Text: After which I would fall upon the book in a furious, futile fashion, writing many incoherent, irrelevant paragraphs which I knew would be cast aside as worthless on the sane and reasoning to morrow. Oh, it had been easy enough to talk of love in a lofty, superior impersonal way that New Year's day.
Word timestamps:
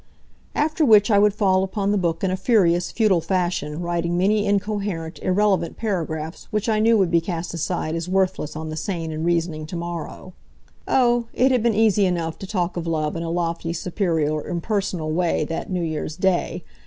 After 0.55 0.83
which 0.83 1.11
I 1.11 1.19
would 1.19 1.31
fall 1.35 1.63
upon 1.63 1.91
the 1.91 1.97
book 1.99 2.23
in 2.23 2.31
a 2.31 2.35
furious, 2.35 2.91
futile 2.91 3.21
fashion, 3.21 3.81
writing 3.83 4.17
many 4.17 4.47
incoherent, 4.47 5.19
irrelevant 5.21 5.77
paragraphs 5.77 6.47
which 6.49 6.67
I 6.67 6.79
knew 6.79 6.97
would 6.97 7.11
be 7.11 7.21
cast 7.21 7.53
aside 7.53 7.93
as 7.93 8.09
worthless 8.09 8.55
on 8.55 8.71
the 8.71 8.75
sane 8.75 9.11
and 9.11 9.23
reasoning 9.23 9.67
to 9.67 9.75
morrow. 9.75 10.33
Oh, 10.87 11.27
it 11.33 11.51
had 11.51 11.61
been 11.61 11.75
easy 11.75 12.07
enough 12.07 12.39
to 12.39 12.47
talk 12.47 12.77
of 12.77 12.87
love 12.87 13.15
in 13.15 13.21
a 13.21 13.29
lofty, 13.29 13.73
superior 13.73 14.43
impersonal 14.47 15.11
way 15.11 15.43
that 15.45 15.69
New 15.69 15.83
Year's 15.83 16.15
day. 16.17 16.63